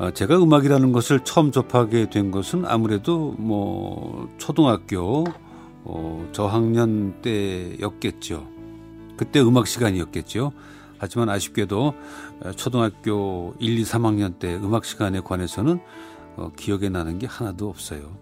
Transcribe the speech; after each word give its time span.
아, 0.00 0.10
제가 0.10 0.42
음악이라는 0.42 0.92
것을 0.92 1.20
처음 1.24 1.52
접하게 1.52 2.08
된 2.08 2.30
것은 2.30 2.64
아무래도 2.64 3.34
뭐 3.36 4.30
초등학교 4.38 5.26
어, 5.84 6.26
저학년 6.32 7.20
때였겠죠. 7.20 8.48
그때 9.18 9.42
음악 9.42 9.66
시간이었겠죠. 9.66 10.52
하지만 10.96 11.28
아쉽게도 11.28 11.92
초등학교 12.56 13.54
1, 13.58 13.78
2, 13.78 13.82
3학년 13.82 14.38
때 14.38 14.56
음악 14.56 14.86
시간에 14.86 15.20
관해서는 15.20 15.80
어, 16.36 16.50
기억에 16.56 16.88
나는 16.88 17.18
게 17.18 17.26
하나도 17.26 17.68
없어요. 17.68 18.16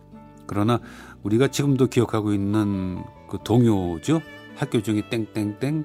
그러나 0.48 0.80
우리가 1.22 1.46
지금도 1.46 1.86
기억하고 1.86 2.32
있는 2.32 3.04
그 3.30 3.38
동요죠. 3.44 4.20
학교 4.56 4.82
중에 4.82 5.08
땡땡땡 5.08 5.84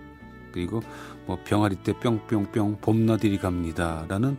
그리고 0.53 0.81
뭐 1.27 1.38
병아리 1.45 1.75
때 1.83 1.94
뿅뿅뿅 1.94 2.78
봄나들이 2.81 3.38
갑니다라는 3.38 4.38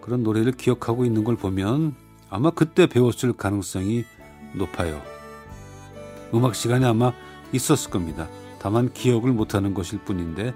그런 0.00 0.22
노래를 0.22 0.52
기억하고 0.52 1.04
있는 1.04 1.24
걸 1.24 1.36
보면 1.36 1.94
아마 2.28 2.50
그때 2.50 2.86
배웠을 2.86 3.32
가능성이 3.32 4.04
높아요. 4.54 5.00
음악 6.34 6.54
시간에 6.54 6.86
아마 6.86 7.12
있었을 7.52 7.90
겁니다. 7.90 8.28
다만 8.60 8.92
기억을 8.92 9.32
못하는 9.32 9.74
것일 9.74 10.00
뿐인데 10.00 10.54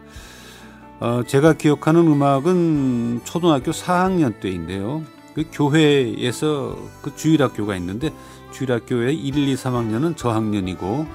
어, 1.01 1.23
제가 1.27 1.55
기억하는 1.55 2.07
음악은 2.07 3.23
초등학교 3.25 3.73
4학년 3.73 4.39
때인데요. 4.41 5.03
그 5.35 5.45
교회에서 5.53 6.79
그 7.03 7.17
주일학교가 7.17 7.75
있는데 7.77 8.13
주일학교의 8.53 9.19
1, 9.19 9.49
2, 9.49 9.55
3학년은 9.57 10.17
저학년이고 10.17 11.07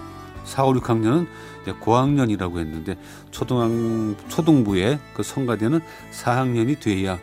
4, 0.43 0.65
5, 0.65 0.73
6학년은 0.73 1.27
고학년이라고 1.79 2.59
했는데 2.59 2.97
초등학 3.31 3.69
초등부에 4.27 4.99
그 5.13 5.23
성가대는 5.23 5.79
4학년이 6.11 6.79
돼야 6.79 7.19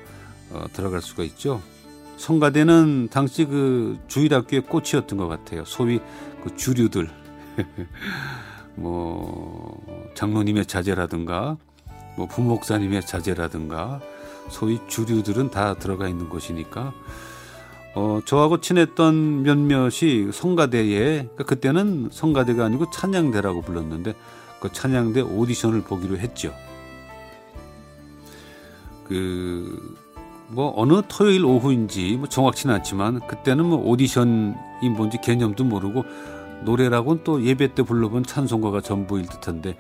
어, 0.51 0.65
들어갈 0.73 1.03
수가 1.03 1.23
있죠. 1.25 1.61
성가대는 2.17 3.09
당시 3.11 3.45
그 3.45 3.99
주일학교의 4.09 4.63
꽃이었던 4.63 5.19
것 5.19 5.29
같아요. 5.29 5.65
소위 5.65 6.01
그 6.43 6.57
주류들, 6.57 7.11
뭐 8.75 9.83
장로님의 10.15 10.67
자제라든가, 10.67 11.57
뭐 12.17 12.27
부목사님의 12.27 13.03
자제라든가, 13.03 14.01
소위 14.49 14.79
주류들은 14.89 15.51
다 15.51 15.75
들어가 15.75 16.09
있는 16.09 16.29
곳이니까. 16.29 16.95
어, 17.95 18.21
저하고 18.27 18.61
친했던 18.61 19.43
몇몇이 19.43 20.31
성가대에, 20.33 21.23
그러니까 21.23 21.45
그때는 21.45 22.11
성가대가 22.13 22.65
아니고 22.65 22.91
찬양대라고 22.91 23.63
불렀는데, 23.63 24.15
그 24.61 24.73
찬양대 24.73 25.23
오디션을 25.23 25.83
보기로 25.83 26.19
했죠. 26.19 26.55
그, 29.05 29.97
뭐 30.49 30.73
어느 30.77 31.03
토요일 31.09 31.45
오후인지 31.45 32.17
뭐 32.17 32.29
정확치는 32.29 32.75
않지만 32.77 33.21
그때는 33.27 33.67
뭐 33.67 33.79
오디션이 33.79 34.55
뭔지 34.97 35.19
개념도 35.21 35.65
모르고 35.65 36.05
노래라고는 36.65 37.25
또 37.25 37.43
예배 37.43 37.75
때 37.75 37.83
불러본 37.83 38.25
찬송가가 38.25 38.81
전부일 38.81 39.27
듯한데 39.27 39.77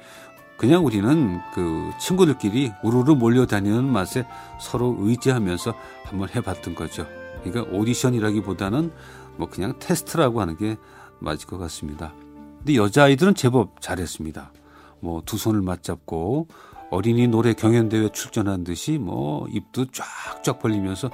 그냥 0.56 0.84
우리는 0.84 1.41
그 1.55 1.91
친구들끼리 2.00 2.72
우르르 2.82 3.15
몰려다니는 3.15 3.84
맛에 3.84 4.26
서로 4.60 4.97
의지하면서 5.00 5.75
한번 6.05 6.28
해봤던 6.34 6.75
거죠. 6.75 7.06
그러니까 7.43 7.76
오디션이라기보다는 7.76 8.91
뭐 9.37 9.49
그냥 9.49 9.75
테스트라고 9.78 10.41
하는 10.41 10.56
게 10.56 10.76
맞을 11.19 11.47
것 11.47 11.59
같습니다. 11.59 12.15
근데 12.59 12.76
여자아이들은 12.76 13.34
제법 13.34 13.81
잘했습니다. 13.81 14.53
뭐 15.00 15.22
두 15.26 15.37
손을 15.37 15.60
맞잡고 15.60 16.49
어린이 16.91 17.26
노래 17.26 17.52
경연대회 17.52 18.10
출전한 18.10 18.64
듯이 18.64 18.98
뭐 18.98 19.47
입도 19.48 19.86
쫙쫙 19.86 20.58
벌리면서 20.60 21.10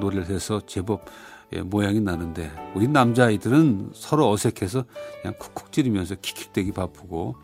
노래를 0.00 0.28
해서 0.28 0.60
제법 0.66 1.04
예, 1.54 1.62
모양이 1.62 2.00
나는데 2.00 2.50
우리 2.74 2.88
남자아이들은 2.88 3.90
서로 3.94 4.30
어색해서 4.30 4.84
그냥 5.22 5.34
쿡쿡 5.38 5.70
찌르면서 5.72 6.16
킥킥대기 6.16 6.72
바쁘고 6.72 7.36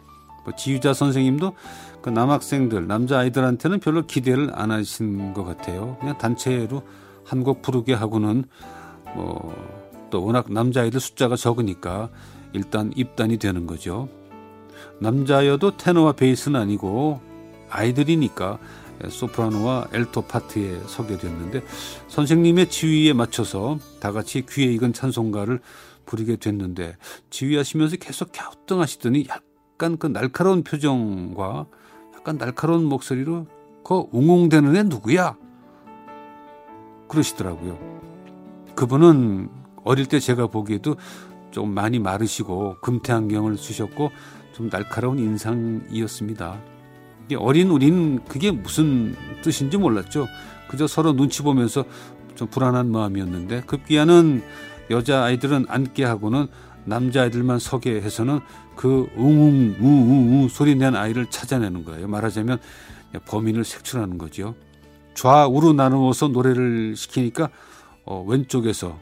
뭐 0.44 0.54
지휘자 0.56 0.92
선생님도 0.92 1.54
그 2.02 2.10
남학생들 2.10 2.88
남자아이들한테는 2.88 3.78
별로 3.78 4.04
기대를 4.06 4.50
안 4.54 4.72
하신 4.72 5.34
것 5.34 5.44
같아요. 5.44 5.96
그냥 6.00 6.18
단체로 6.18 6.82
한 7.24 7.44
곡 7.44 7.62
부르게 7.62 7.94
하고는 7.94 8.44
뭐 9.14 9.82
또 10.12 10.22
워낙 10.22 10.52
남자아이들 10.52 11.00
숫자가 11.00 11.36
적으니까 11.36 12.10
일단 12.52 12.92
입단이 12.94 13.38
되는 13.38 13.66
거죠. 13.66 14.08
남자여도 15.00 15.78
테너와 15.78 16.12
베이스는 16.12 16.60
아니고 16.60 17.20
아이들이니까 17.72 18.58
소프라노와 19.08 19.88
엘토 19.92 20.22
파트에 20.22 20.80
서게 20.86 21.16
됐는데 21.16 21.62
선생님의 22.08 22.70
지휘에 22.70 23.12
맞춰서 23.12 23.78
다 24.00 24.12
같이 24.12 24.44
귀에 24.48 24.66
익은 24.72 24.92
찬송가를 24.92 25.60
부르게 26.06 26.36
됐는데 26.36 26.96
지휘하시면서 27.30 27.96
계속 27.96 28.30
갸우뚱하시더니 28.32 29.26
약간 29.28 29.96
그 29.96 30.06
날카로운 30.06 30.62
표정과 30.62 31.66
약간 32.14 32.38
날카로운 32.38 32.84
목소리로 32.84 33.46
그 33.84 34.04
웅웅대는 34.12 34.76
애 34.76 34.82
누구야? 34.84 35.36
그러시더라고요. 37.08 37.78
그분은 38.76 39.50
어릴 39.84 40.06
때 40.06 40.20
제가 40.20 40.46
보기에도 40.46 40.96
좀 41.50 41.74
많이 41.74 41.98
마르시고 41.98 42.76
금태 42.80 43.12
안경을 43.12 43.58
쓰셨고 43.58 44.10
좀 44.52 44.70
날카로운 44.70 45.18
인상이었습니다. 45.18 46.60
어린 47.38 47.70
우리는 47.70 48.22
그게 48.26 48.50
무슨 48.50 49.14
뜻인지 49.42 49.78
몰랐죠. 49.78 50.28
그저 50.68 50.86
서로 50.86 51.12
눈치 51.12 51.42
보면서 51.42 51.84
좀 52.34 52.48
불안한 52.48 52.90
마음이었는데 52.90 53.62
급기야는 53.62 54.42
여자 54.90 55.24
아이들은 55.24 55.66
앉게 55.68 56.04
하고는 56.04 56.48
남자 56.84 57.22
아이들만 57.22 57.58
서게 57.58 58.00
해서는 58.00 58.40
그 58.74 59.08
웅웅 59.16 59.76
우웅우 59.80 60.48
소리 60.48 60.74
낸 60.74 60.96
아이를 60.96 61.26
찾아내는 61.26 61.84
거예요. 61.84 62.08
말하자면 62.08 62.58
범인을 63.26 63.64
색출하는 63.64 64.18
거죠. 64.18 64.54
좌우로 65.14 65.74
나누어서 65.74 66.28
노래를 66.28 66.96
시키니까 66.96 67.50
어, 68.04 68.24
왼쪽에서 68.26 68.98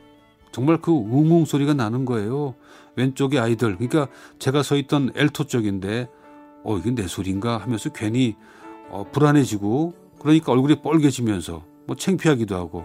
정말 0.52 0.78
그 0.78 0.91
웅웅 0.91 1.44
소리가 1.44 1.75
나는 1.75 2.04
거예요. 2.04 2.54
왼쪽의 2.97 3.38
아이들. 3.38 3.76
그러니까 3.76 4.08
제가 4.38 4.62
서 4.62 4.76
있던 4.76 5.12
엘토 5.14 5.44
쪽인데 5.44 6.08
어, 6.65 6.76
이게 6.78 6.91
내 6.91 7.06
소리인가 7.06 7.59
하면서 7.59 7.91
괜히 7.91 8.37
어, 8.88 9.04
불안해지고 9.10 9.94
그러니까 10.21 10.53
얼굴이 10.53 10.82
뻘개지면서 10.82 11.65
뭐 11.87 11.97
창피하기도 11.97 12.54
하고 12.54 12.84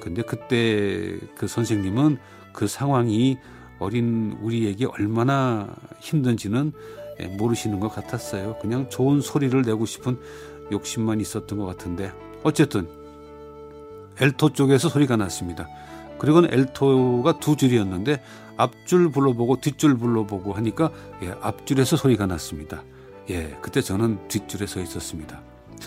근데 0.00 0.22
그때 0.22 1.18
그 1.36 1.46
선생님은 1.46 2.18
그 2.52 2.66
상황이 2.66 3.38
어린 3.78 4.36
우리에게 4.40 4.86
얼마나 4.86 5.74
힘든지는 6.00 6.72
예, 7.20 7.26
모르시는 7.26 7.80
것 7.80 7.88
같았어요. 7.88 8.56
그냥 8.60 8.88
좋은 8.88 9.20
소리를 9.20 9.60
내고 9.62 9.86
싶은 9.86 10.18
욕심만 10.72 11.20
있었던 11.20 11.58
것 11.58 11.66
같은데 11.66 12.12
어쨌든 12.42 12.88
엘토 14.20 14.52
쪽에서 14.52 14.88
소리가 14.88 15.16
났습니다. 15.16 15.68
그리고는 16.18 16.52
엘토가 16.52 17.38
두 17.38 17.56
줄이었는데 17.56 18.22
앞줄 18.60 19.10
불러보고 19.10 19.60
뒷줄 19.60 19.96
불러보고 19.96 20.52
하니까 20.52 20.90
예, 21.22 21.34
앞줄에서 21.40 21.96
소리가 21.96 22.26
났습니다. 22.26 22.82
예, 23.30 23.56
그때 23.60 23.80
저는 23.80 24.28
뒷줄에 24.28 24.66
서 24.66 24.80
있었습니다. 24.80 25.40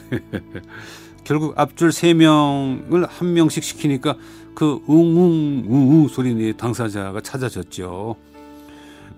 결국 1.24 1.58
앞줄 1.58 1.92
세 1.92 2.14
명을 2.14 3.06
한 3.08 3.34
명씩 3.34 3.64
시키니까 3.64 4.18
그 4.56 4.82
웅웅 4.88 5.66
우우 5.68 6.10
소리 6.10 6.56
당사자가 6.56 7.22
찾아졌죠. 7.22 8.16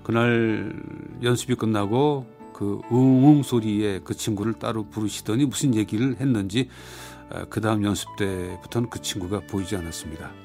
그날 0.03 0.73
연습이 1.23 1.55
끝나고 1.55 2.27
그 2.53 2.79
웅웅 2.89 3.43
소리에 3.43 3.99
그 4.03 4.13
친구를 4.13 4.53
따로 4.53 4.87
부르시더니 4.87 5.45
무슨 5.45 5.75
얘기를 5.75 6.15
했는지 6.19 6.69
아, 7.31 7.45
그 7.49 7.59
다음 7.59 7.83
연습 7.83 8.07
때부터는 8.17 8.89
그 8.89 9.01
친구가 9.01 9.41
보이지 9.47 9.75
않았습니다. 9.75 10.44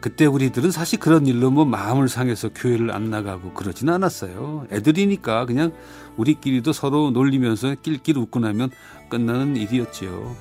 그때 0.00 0.26
우리들은 0.26 0.70
사실 0.70 0.98
그런 0.98 1.26
일로 1.26 1.50
뭐 1.50 1.64
마음을 1.64 2.08
상해서 2.08 2.50
교회를 2.50 2.92
안 2.92 3.10
나가고 3.10 3.52
그러진 3.52 3.88
않았어요. 3.88 4.66
애들이니까 4.70 5.46
그냥 5.46 5.72
우리끼리도 6.16 6.72
서로 6.72 7.10
놀리면서 7.10 7.74
낄낄 7.82 8.18
웃고 8.18 8.38
나면 8.40 8.70
끝나는 9.08 9.56
일이었죠. 9.56 10.36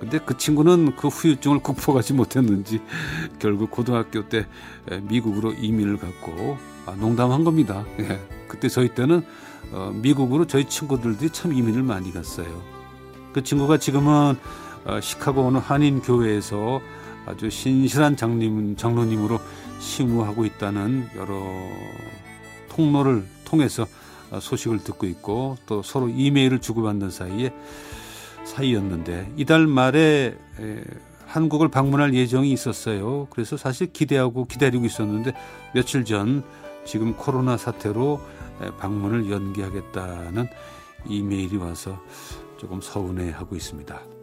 근데 0.00 0.18
그 0.18 0.36
친구는 0.36 0.96
그 0.96 1.08
후유증을 1.08 1.60
극복하지 1.62 2.12
못했는지 2.12 2.80
결국 3.38 3.70
고등학교 3.70 4.28
때 4.28 4.46
미국으로 5.02 5.52
이민을 5.52 5.96
갔고 5.96 6.58
아, 6.86 6.94
농담한 6.96 7.44
겁니다. 7.44 7.84
예. 8.00 8.20
그때 8.48 8.68
저희 8.68 8.88
때는 8.88 9.22
어, 9.70 9.92
미국으로 9.94 10.46
저희 10.46 10.64
친구들도 10.64 11.28
참 11.28 11.52
이민을 11.52 11.82
많이 11.82 12.12
갔어요. 12.12 12.62
그 13.32 13.42
친구가 13.42 13.78
지금은 13.78 14.36
어, 14.84 15.00
시카고 15.00 15.46
어느 15.46 15.58
한인 15.58 16.02
교회에서 16.02 16.80
아주 17.26 17.50
신실한 17.50 18.16
장님 18.16 18.76
장로님으로 18.76 19.38
심우하고 19.80 20.44
있다는 20.44 21.08
여러 21.16 21.42
통로를 22.68 23.24
통해서 23.44 23.86
어, 24.30 24.40
소식을 24.40 24.78
듣고 24.78 25.06
있고 25.06 25.58
또 25.66 25.82
서로 25.82 26.08
이메일을 26.08 26.60
주고받는 26.60 27.10
사이에 27.10 27.52
사이였는데 28.44 29.32
이달 29.36 29.66
말에 29.66 30.34
에, 30.60 30.84
한국을 31.26 31.68
방문할 31.68 32.14
예정이 32.14 32.52
있었어요. 32.52 33.26
그래서 33.30 33.56
사실 33.56 33.92
기대하고 33.92 34.46
기다리고 34.46 34.84
있었는데 34.84 35.32
며칠 35.74 36.04
전 36.04 36.42
지금 36.84 37.14
코로나 37.14 37.56
사태로 37.56 38.20
방문을 38.78 39.30
연기하겠다는 39.30 40.48
이메일이 41.08 41.56
와서 41.56 42.00
조금 42.58 42.80
서운해하고 42.80 43.56
있습니다. 43.56 44.21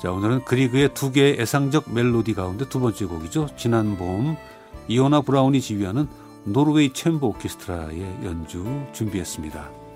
자, 0.00 0.12
오늘은 0.12 0.44
그리그의 0.44 0.94
두 0.94 1.10
개의 1.10 1.40
애상적 1.40 1.92
멜로디 1.92 2.34
가운데 2.34 2.68
두 2.68 2.78
번째 2.78 3.06
곡이죠. 3.06 3.48
지난 3.56 3.96
봄 3.96 4.36
아이오나 4.86 5.22
브라운이 5.22 5.60
지휘하는 5.60 6.06
노르웨이 6.44 6.92
챔버 6.92 7.26
오케스트라의 7.26 8.00
연주 8.24 8.64
준비했습니다. 8.92 9.87